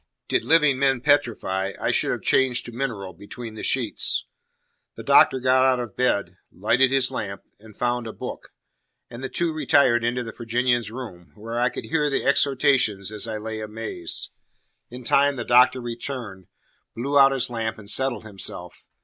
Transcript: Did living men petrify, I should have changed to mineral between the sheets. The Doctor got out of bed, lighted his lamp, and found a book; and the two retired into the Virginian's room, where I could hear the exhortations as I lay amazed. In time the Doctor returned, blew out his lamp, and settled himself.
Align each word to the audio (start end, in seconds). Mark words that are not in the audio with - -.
Did 0.27 0.43
living 0.45 0.79
men 0.79 1.01
petrify, 1.01 1.73
I 1.79 1.91
should 1.91 2.09
have 2.09 2.23
changed 2.23 2.65
to 2.65 2.71
mineral 2.71 3.13
between 3.13 3.53
the 3.53 3.61
sheets. 3.61 4.25
The 4.95 5.03
Doctor 5.03 5.39
got 5.39 5.63
out 5.63 5.79
of 5.79 5.95
bed, 5.95 6.37
lighted 6.51 6.89
his 6.89 7.11
lamp, 7.11 7.43
and 7.59 7.77
found 7.77 8.07
a 8.07 8.11
book; 8.11 8.49
and 9.11 9.23
the 9.23 9.29
two 9.29 9.53
retired 9.53 10.03
into 10.03 10.23
the 10.23 10.31
Virginian's 10.31 10.89
room, 10.89 11.33
where 11.35 11.59
I 11.59 11.69
could 11.69 11.85
hear 11.85 12.09
the 12.09 12.25
exhortations 12.25 13.11
as 13.11 13.27
I 13.27 13.37
lay 13.37 13.59
amazed. 13.61 14.31
In 14.89 15.03
time 15.03 15.35
the 15.35 15.45
Doctor 15.45 15.79
returned, 15.79 16.47
blew 16.95 17.19
out 17.19 17.31
his 17.31 17.51
lamp, 17.51 17.77
and 17.77 17.87
settled 17.87 18.23
himself. 18.23 18.87